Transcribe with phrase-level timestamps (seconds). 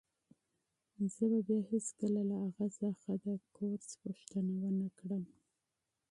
[1.13, 5.23] زه به بیا هیڅکله له اغا څخه د کورس پوښتنه ونه کړم.